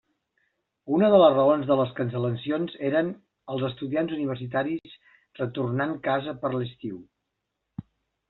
[0.99, 3.11] Una de les raons de les cancel·lacions eren
[3.55, 4.97] els estudiants universitaris
[5.41, 6.97] retornant casa per l'estiu.